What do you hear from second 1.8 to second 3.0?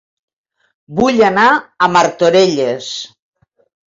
Martorelles